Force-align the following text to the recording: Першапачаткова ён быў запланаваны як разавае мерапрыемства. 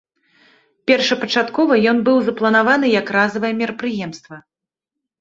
Першапачаткова 0.91 1.73
ён 1.93 1.97
быў 2.09 2.17
запланаваны 2.31 2.87
як 2.99 3.15
разавае 3.19 3.53
мерапрыемства. 3.63 4.35